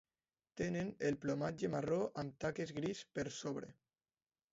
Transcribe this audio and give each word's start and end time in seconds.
Tenen 0.59 0.87
el 1.09 1.17
plomatge 1.25 1.69
marró 1.73 1.99
amb 2.21 2.39
taques 2.45 2.73
gris 2.79 3.03
per 3.19 3.27
sobre. 3.37 3.71